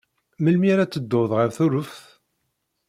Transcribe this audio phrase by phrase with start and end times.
[0.43, 2.01] Melmi ara tedduḍ ɣer Tuṛuft?